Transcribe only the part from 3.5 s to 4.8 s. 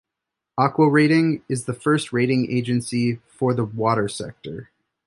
the water sector.